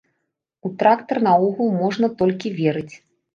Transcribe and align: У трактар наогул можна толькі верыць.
У 0.67 0.71
трактар 0.79 1.17
наогул 1.27 1.69
можна 1.83 2.11
толькі 2.23 2.55
верыць. 2.59 2.89